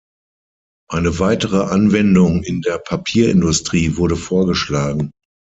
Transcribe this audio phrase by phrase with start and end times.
[0.89, 5.11] Eine weitere Anwendung in der Papierindustrie wurde vorgeschlagen.